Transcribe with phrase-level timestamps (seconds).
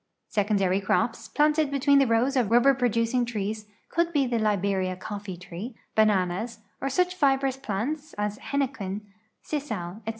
[0.29, 4.97] Secondary crops, planted between the rows of rul)ber produc ing trees, could be the Tjiberia
[4.97, 9.01] colTee tree, bananas, or such fibrous ])lants as hennequen,
[9.45, 10.01] sisal, etc.